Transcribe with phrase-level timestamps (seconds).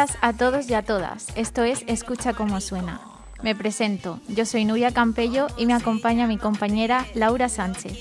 [0.00, 1.26] Días a todos y a todas.
[1.34, 3.00] Esto es Escucha cómo suena.
[3.42, 7.98] Me presento, yo soy Nubia Campello y me acompaña mi compañera Laura Sánchez.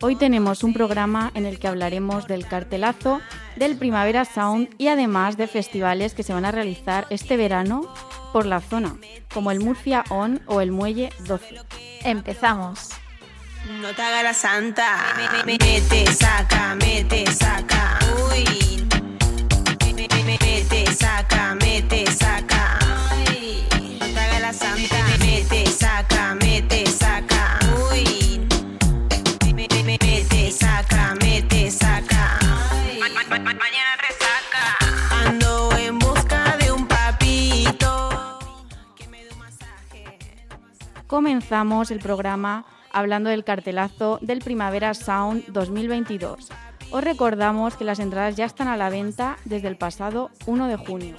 [0.00, 3.20] Hoy tenemos un programa en el que hablaremos del cartelazo,
[3.56, 7.82] del Primavera Sound y además de festivales que se van a realizar este verano
[8.32, 8.96] por la zona,
[9.34, 11.56] como el Murcia On o el Muelle 12.
[12.04, 12.90] Empezamos.
[13.80, 14.96] No te haga la santa,
[15.44, 17.98] mete, saca, mete, saca.
[18.30, 18.71] Uy
[21.02, 22.78] saca, mete, saca.
[23.10, 23.66] Ay,
[24.00, 24.96] no la santa.
[25.18, 27.58] Mete, saca, mete, saca.
[27.90, 28.40] Uy,
[29.54, 32.38] mete, saca, mete, saca.
[32.70, 33.00] Ay,
[33.64, 34.64] mañana resaca.
[35.26, 37.90] Ando en busca de un papito
[38.96, 40.18] que me dé un masaje.
[41.06, 46.50] Comenzamos el programa hablando del cartelazo del Primavera Sound 2022
[46.92, 50.76] os recordamos que las entradas ya están a la venta desde el pasado 1 de
[50.76, 51.16] junio.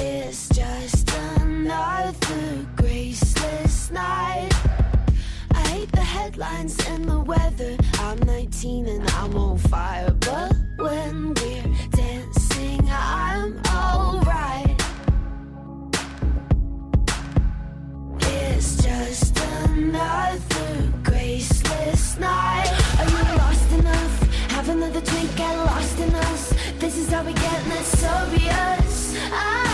[0.00, 4.57] It's just another graceless night.
[6.38, 7.76] Headlines and the weather.
[7.94, 14.80] I'm 19 and I'm on fire, but when we're dancing, I'm alright.
[18.20, 22.70] It's just another graceless night.
[22.98, 24.22] Are you lost enough?
[24.52, 26.54] Have another drink, get lost in us.
[26.78, 28.00] This is how we get, let's
[28.30, 29.67] be us.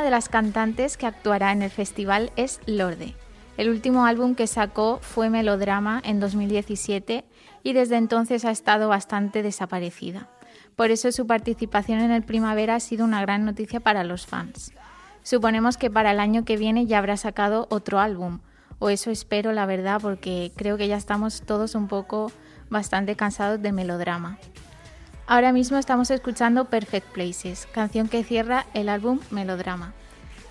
[0.00, 3.14] Una de las cantantes que actuará en el festival es Lorde.
[3.58, 7.26] El último álbum que sacó fue Melodrama en 2017
[7.62, 10.26] y desde entonces ha estado bastante desaparecida.
[10.74, 14.72] Por eso su participación en el Primavera ha sido una gran noticia para los fans.
[15.22, 18.38] Suponemos que para el año que viene ya habrá sacado otro álbum,
[18.78, 22.32] o eso espero la verdad porque creo que ya estamos todos un poco
[22.70, 24.38] bastante cansados de melodrama.
[25.30, 29.94] Ahora mismo estamos escuchando Perfect Places, canción que cierra el álbum Melodrama.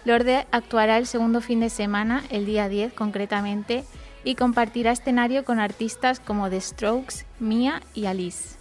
[0.05, 3.83] Lorde actuará el segundo fin de semana, el día 10 concretamente,
[4.23, 8.58] y compartirá escenario con artistas como The Strokes, Mia y Alice.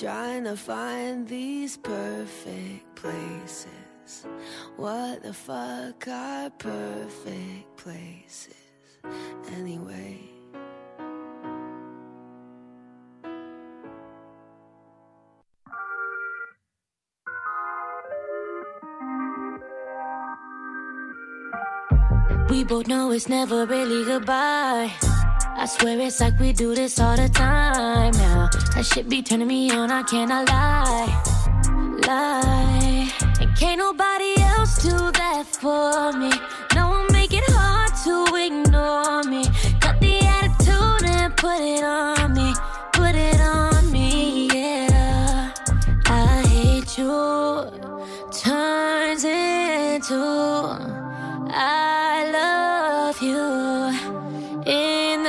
[0.00, 4.26] Trying to find these perfect places.
[4.76, 8.54] What the fuck are perfect places
[9.52, 10.18] anyway?
[22.50, 24.90] We both know it's never really goodbye.
[25.56, 28.12] I swear it's like we do this all the time.
[28.12, 28.50] now.
[28.74, 29.90] that shit be turning me on.
[29.90, 31.22] I cannot lie,
[32.06, 33.10] lie.
[33.40, 36.32] And can't nobody else do that for me.
[36.74, 39.44] No one make it hard to ignore me.
[39.80, 42.52] Cut the attitude and put it on me.
[42.92, 45.52] Put it on me, yeah.
[46.06, 47.70] I hate you.
[48.32, 50.20] Turns into
[51.56, 53.73] I love you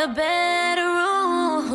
[0.07, 1.72] the bedroom.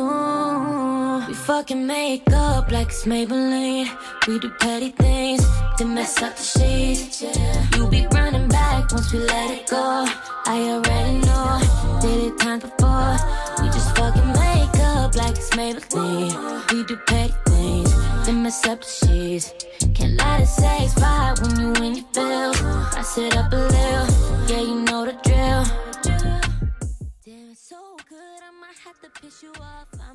[1.27, 3.89] We fucking make up like it's Maybelline.
[4.27, 5.45] We do petty things
[5.77, 7.21] to mess up the sheets.
[7.21, 7.67] Yeah.
[7.75, 10.05] You be running back once we let it go.
[10.45, 11.59] I already know,
[12.01, 13.17] did it time before.
[13.59, 16.71] We just fucking make up like it's Maybelline.
[16.71, 17.91] We do petty things
[18.25, 19.53] to mess up the sheets.
[19.93, 22.61] Can't let it satisfy when you in your feels.
[22.61, 24.07] Rise it up a little,
[24.47, 25.90] yeah, you know the drill.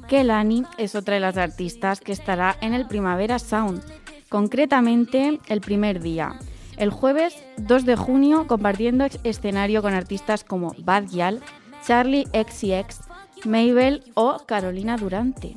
[0.09, 3.83] Kelani es otra de las artistas que estará en el Primavera Sound,
[4.29, 6.39] concretamente el primer día,
[6.77, 11.41] el jueves 2 de junio, compartiendo escenario con artistas como Bad Gyal,
[11.85, 13.01] Charlie XCX,
[13.45, 15.57] Mabel o Carolina Durante.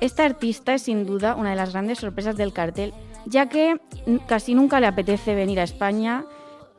[0.00, 2.92] Esta artista es sin duda una de las grandes sorpresas del cartel,
[3.26, 3.80] ya que
[4.26, 6.24] casi nunca le apetece venir a España,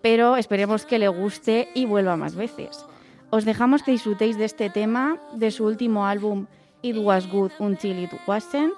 [0.02, 2.86] pero esperemos que le guste y vuelva más veces.
[3.32, 6.46] Os dejamos que disfrutéis de este tema de su último álbum
[6.82, 8.74] It Was Good Until It Wasn't,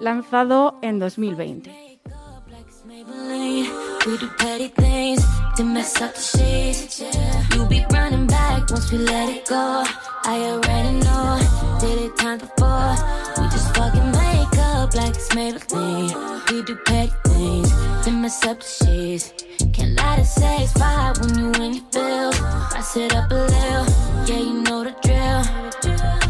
[0.00, 1.86] lanzado en 2020.
[2.48, 3.66] like it's Maybelline.
[4.06, 5.24] We do petty things
[5.56, 7.00] to mess up the sheets.
[7.54, 9.84] You be running back once we let it go.
[10.24, 11.38] I already know,
[11.80, 12.94] did it time before.
[13.38, 14.15] We just fucking
[14.86, 16.50] make up like it's Maybelline.
[16.50, 17.70] We do petty things
[18.04, 19.32] to mess up the sheets.
[19.72, 22.40] Can't let it's satisfy when you in your feels.
[22.40, 23.86] Rise up a little,
[24.26, 26.25] yeah, you know the drill.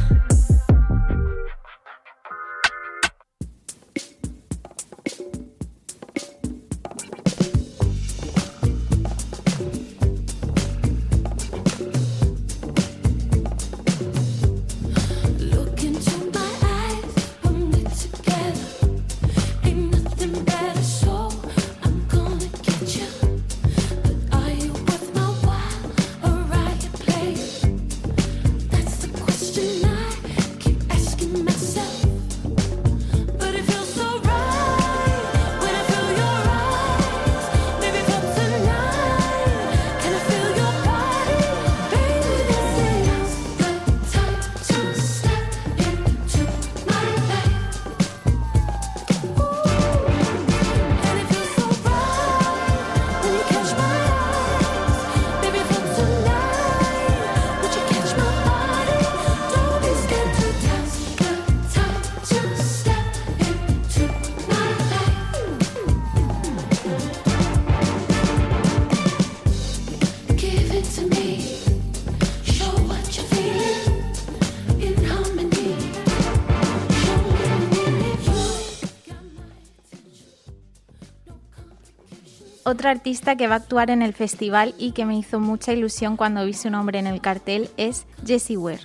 [82.68, 86.16] Otra artista que va a actuar en el festival y que me hizo mucha ilusión
[86.16, 88.80] cuando vi su nombre en el cartel es Jessie Ware.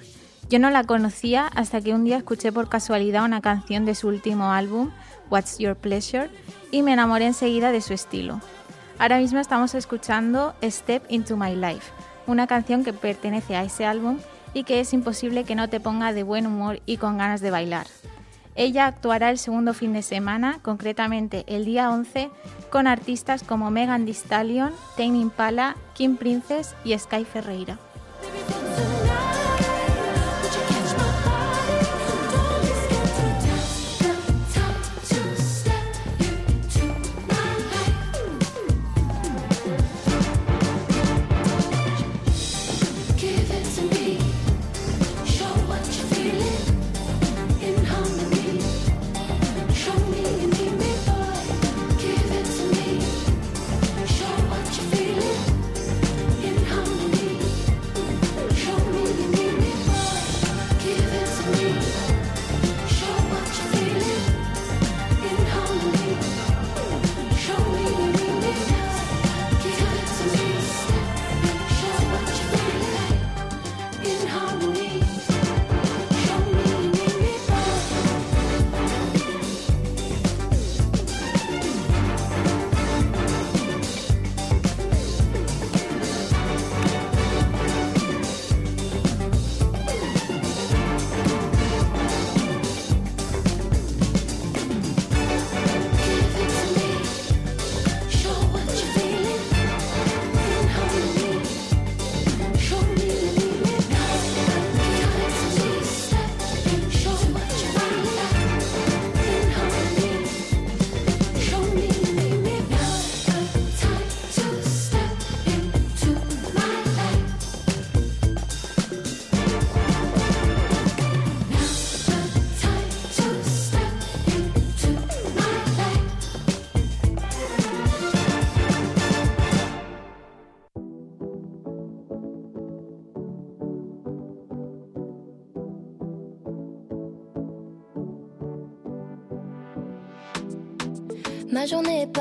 [0.51, 4.07] Yo no la conocía hasta que un día escuché por casualidad una canción de su
[4.07, 4.91] último álbum,
[5.31, 6.29] What's Your Pleasure,
[6.69, 8.39] y me enamoré enseguida de su estilo.
[9.00, 11.91] Ahora mismo estamos escuchando Step Into My Life,
[12.27, 14.19] una canción que pertenece a ese álbum
[14.53, 17.50] y que es imposible que no te ponga de buen humor y con ganas de
[17.50, 17.88] bailar.
[18.55, 22.29] Ella actuará el segundo fin de semana, concretamente el día 11,
[22.70, 27.79] con artistas como Megan Thee Stallion, Tame Impala, Kim Princess y Sky Ferreira.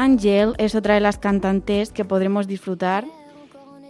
[0.00, 3.04] Angel es otra de las cantantes que podremos disfrutar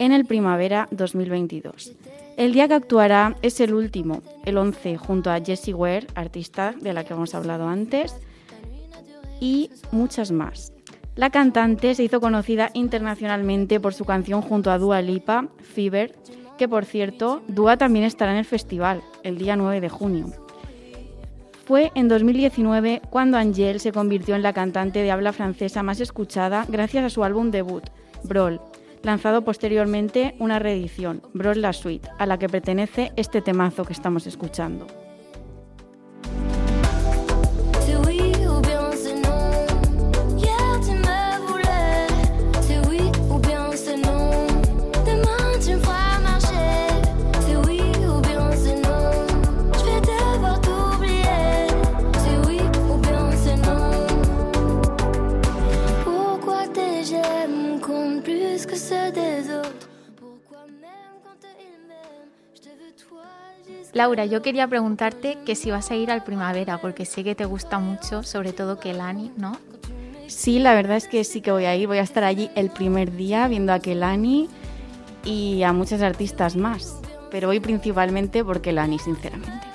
[0.00, 1.92] en el Primavera 2022.
[2.36, 6.94] El día que actuará es el último, el 11, junto a Jessie Ware, artista de
[6.94, 8.16] la que hemos hablado antes,
[9.38, 10.72] y muchas más.
[11.14, 16.16] La cantante se hizo conocida internacionalmente por su canción junto a Dua Lipa, Fever,
[16.58, 20.49] que por cierto, Dua también estará en el festival el día 9 de junio.
[21.70, 26.66] Fue en 2019 cuando Angel se convirtió en la cantante de habla francesa más escuchada
[26.68, 27.84] gracias a su álbum debut,
[28.24, 28.60] Brawl,
[29.04, 34.26] lanzado posteriormente una reedición, Brawl La Suite, a la que pertenece este temazo que estamos
[34.26, 34.88] escuchando.
[63.92, 67.44] Laura, yo quería preguntarte que si vas a ir al primavera, porque sé que te
[67.44, 69.56] gusta mucho, sobre todo Kelani, ¿no?
[70.28, 72.70] Sí, la verdad es que sí que voy a ir, voy a estar allí el
[72.70, 74.48] primer día viendo a Kelani
[75.24, 77.00] y a muchos artistas más,
[77.32, 79.66] pero voy principalmente por Kelani, sinceramente.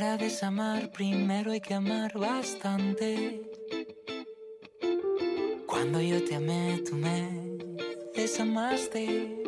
[0.00, 3.42] Para desamar primero hay que amar bastante.
[5.66, 7.58] Cuando yo te amé, tú me
[8.16, 9.44] desamaste.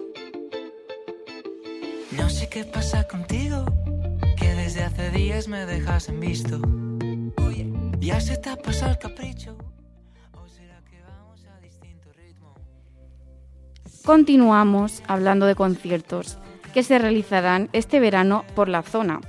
[2.11, 3.65] No sé qué pasa contigo,
[4.37, 6.61] que desde hace días me dejas en visto.
[7.47, 9.57] Oye, ya se te ha pasado el capricho.
[10.35, 12.53] ¿O será que vamos a distinto ritmo?
[14.05, 16.37] Continuamos hablando de conciertos
[16.75, 19.23] que se realizarán este verano por la zona.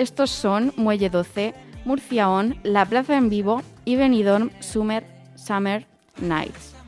[0.00, 1.52] Estos son Muelle 12,
[1.84, 5.04] Murcia On, La Plaza en Vivo y Benidorm Summer,
[5.36, 5.84] Summer
[6.22, 6.79] Nights.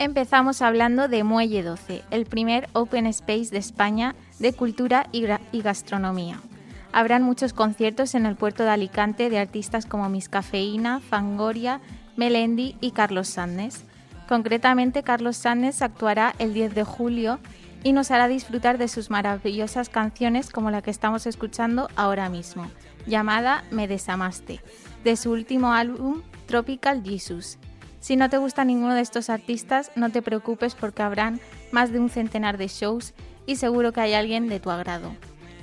[0.00, 5.26] Empezamos hablando de Muelle 12, el primer open space de España de cultura y,
[5.60, 6.40] gastronomía.
[6.90, 11.82] Habrán muchos conciertos en el puerto de Alicante de artistas como Miss Cafeína, Fangoria,
[12.16, 13.84] Melendi y Carlos Sandes.
[14.26, 17.38] Concretamente, Carlos Sandes actuará el 10 de julio
[17.84, 22.70] y nos hará disfrutar de sus maravillosas canciones como la que estamos escuchando ahora mismo,
[23.06, 24.62] llamada Me Desamaste,
[25.04, 27.58] de su último álbum Tropical Jesus.
[28.00, 31.38] Si no te gusta ninguno de estos artistas, no te preocupes porque habrán
[31.70, 33.12] más de un centenar de shows
[33.46, 35.12] y seguro que hay alguien de tu agrado.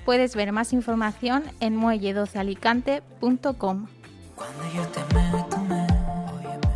[0.05, 3.87] Puedes ver más información en muelle12alicante.com.
[4.35, 5.87] Cuando yo te amé, tú me,
[6.31, 6.67] óyeme.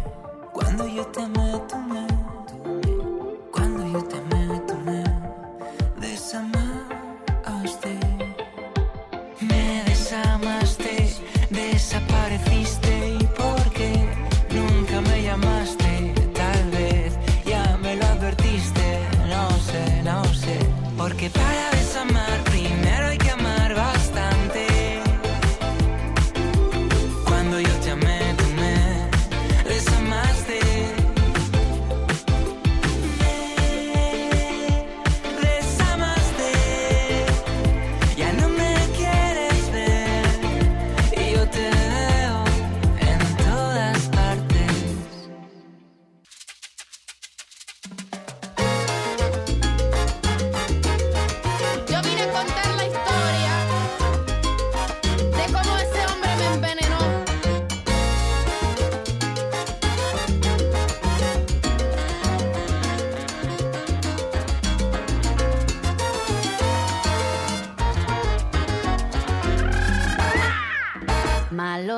[0.52, 1.62] Cuando yo te amé,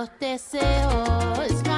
[0.04, 1.73] los deseos.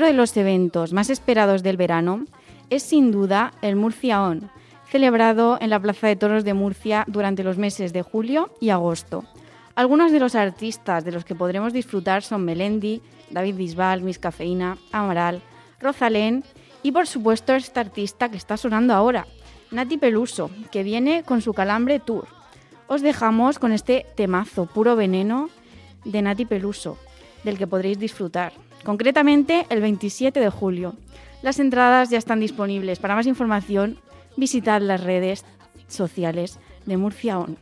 [0.00, 2.24] Otro de los eventos más esperados del verano
[2.70, 4.50] es sin duda el Murcia On,
[4.90, 9.26] celebrado en la Plaza de Toros de Murcia durante los meses de julio y agosto.
[9.74, 14.78] Algunos de los artistas de los que podremos disfrutar son Melendi, David Bisbal, Miss Cafeína,
[14.90, 15.42] Amaral,
[15.78, 16.44] Rosalén
[16.82, 19.26] y por supuesto esta artista que está sonando ahora,
[19.70, 22.26] Nati Peluso, que viene con su Calambre Tour.
[22.86, 25.50] Os dejamos con este temazo puro veneno
[26.06, 26.96] de Nati Peluso,
[27.44, 28.52] del que podréis disfrutar,
[28.84, 30.94] concretamente el 27 de julio.
[31.42, 32.98] Las entradas ya están disponibles.
[32.98, 33.98] Para más información,
[34.36, 35.44] visitad las redes
[35.88, 37.56] sociales de Murcia On.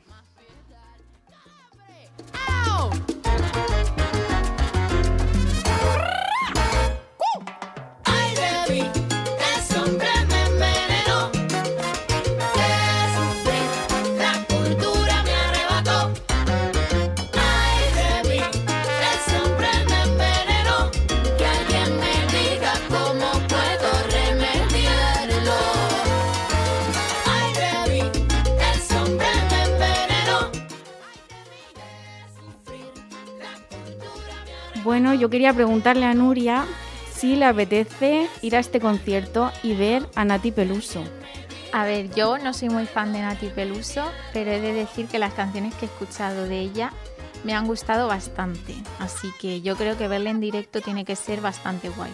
[34.84, 36.64] Bueno, yo quería preguntarle a Nuria
[37.12, 41.02] si le apetece ir a este concierto y ver a Nati Peluso.
[41.72, 45.18] A ver, yo no soy muy fan de Nati Peluso, pero he de decir que
[45.18, 46.92] las canciones que he escuchado de ella
[47.44, 48.74] me han gustado bastante.
[48.98, 52.10] Así que yo creo que verla en directo tiene que ser bastante guay.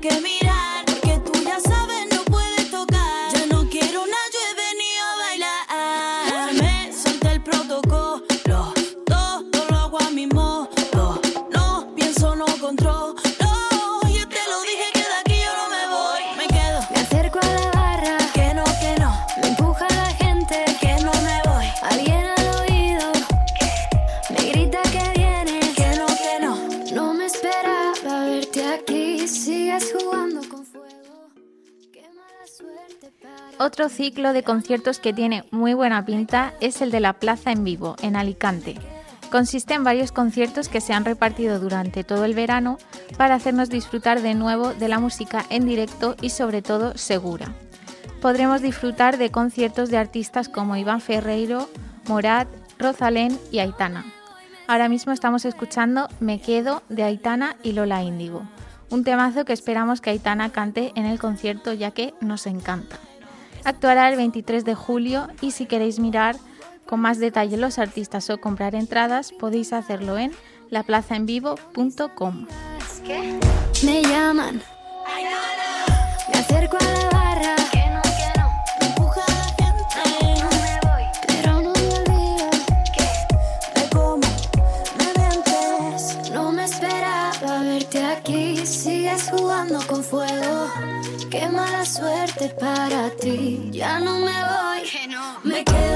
[0.00, 0.37] Que mirar.
[33.88, 37.96] Ciclo de conciertos que tiene muy buena pinta es el de la Plaza en Vivo,
[38.02, 38.76] en Alicante.
[39.30, 42.78] Consiste en varios conciertos que se han repartido durante todo el verano
[43.16, 47.52] para hacernos disfrutar de nuevo de la música en directo y sobre todo segura.
[48.22, 51.68] Podremos disfrutar de conciertos de artistas como Iván Ferreiro,
[52.08, 52.48] Morat,
[52.78, 54.06] Rosalén y Aitana.
[54.66, 58.42] Ahora mismo estamos escuchando Me Quedo de Aitana y Lola Índigo,
[58.90, 62.98] un temazo que esperamos que Aitana cante en el concierto ya que nos encanta.
[63.68, 66.36] Actuará el 23 de julio y si queréis mirar
[66.86, 70.32] con más detalle los artistas o comprar entradas podéis hacerlo en
[70.70, 72.46] laplazaenvivo.com.
[73.84, 74.62] me llaman,
[76.32, 76.87] me acerco a
[91.98, 94.82] suerte para ti, ya no me voy,
[95.42, 95.87] me quedo.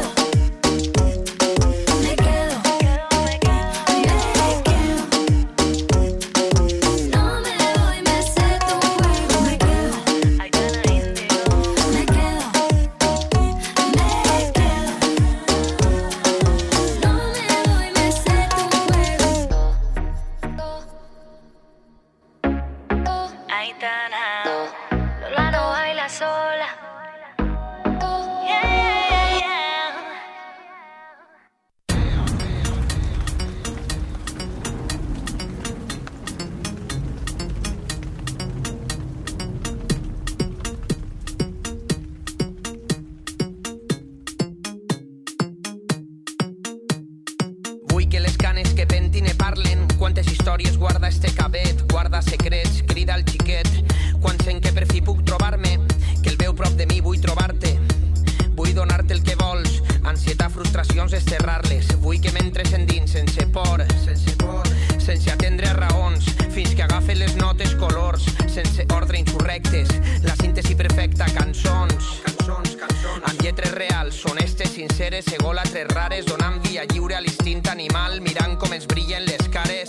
[74.02, 78.20] Reals, honestes, sinceres Egòlatres rares, donant via lliure a l'instint animal.
[78.20, 79.88] Mirant com ens brillen les cares.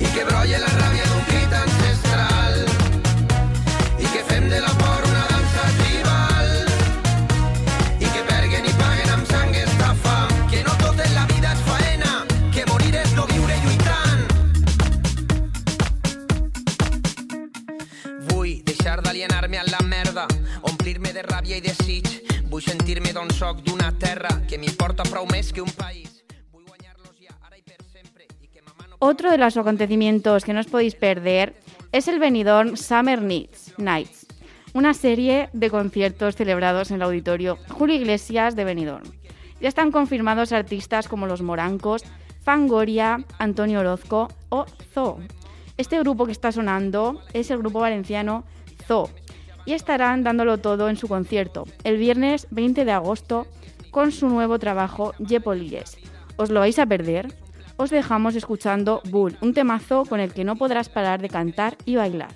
[0.00, 1.31] I que brolle la ràbia d'un
[23.98, 24.58] terra que
[25.52, 26.24] que un país
[28.98, 31.54] Otro de los acontecimientos que no os podéis perder
[31.90, 34.26] es el Benidorm Summer Nights, Nights,
[34.74, 39.10] una serie de conciertos celebrados en el auditorio Julio Iglesias de Benidorm.
[39.60, 42.04] Ya están confirmados artistas como Los Morancos,
[42.42, 45.18] Fangoria, Antonio Orozco o Zoo.
[45.76, 48.44] Este grupo que está sonando es el grupo valenciano
[48.86, 49.10] Zoo
[49.64, 53.46] y estarán dándolo todo en su concierto el viernes 20 de agosto
[53.90, 55.98] con su nuevo trabajo Yepolires.
[56.36, 57.34] ¿Os lo vais a perder?
[57.76, 61.96] Os dejamos escuchando Bull, un temazo con el que no podrás parar de cantar y
[61.96, 62.34] bailar.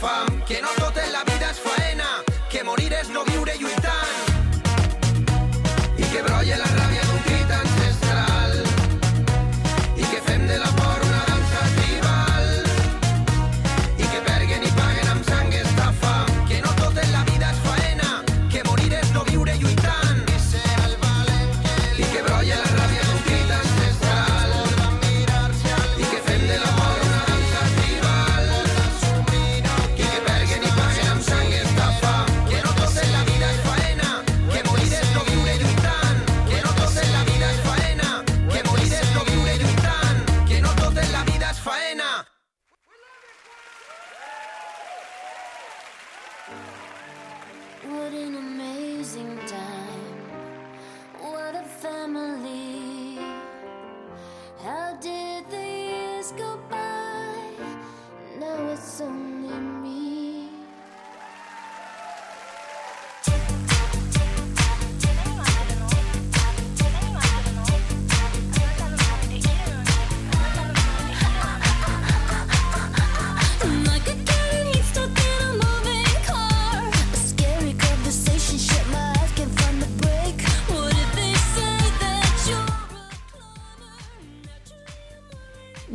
[0.00, 0.99] fam, que nosotros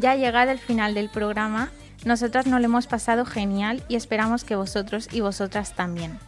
[0.05, 1.71] ya llegado el final del programa,
[2.05, 6.19] nosotras nos lo hemos pasado genial y esperamos que vosotros y vosotras también.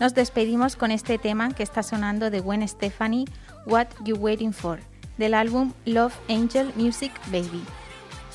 [0.00, 3.26] Nos despedimos con este tema que está sonando de Gwen Stefani,
[3.66, 4.80] What You Waiting For,
[5.18, 7.62] del álbum Love Angel Music Baby.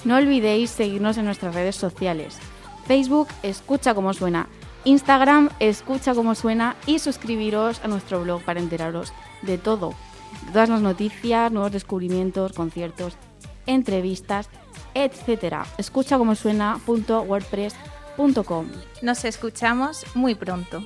[0.05, 2.37] No olvidéis seguirnos en nuestras redes sociales.
[2.85, 4.49] Facebook, escucha cómo suena.
[4.83, 6.75] Instagram, escucha cómo suena.
[6.85, 9.95] Y suscribiros a nuestro blog para enteraros de todo.
[10.53, 13.17] Todas las noticias, nuevos descubrimientos, conciertos,
[13.65, 14.47] entrevistas
[14.93, 15.65] etcétera.
[15.77, 18.67] Escucha como suena.wordpress.com.
[19.01, 20.85] Nos escuchamos muy pronto.